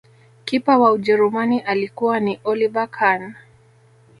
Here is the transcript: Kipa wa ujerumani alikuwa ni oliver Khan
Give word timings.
Kipa 0.45 0.77
wa 0.77 0.91
ujerumani 0.91 1.59
alikuwa 1.59 2.19
ni 2.19 2.39
oliver 2.43 2.87
Khan 2.89 3.35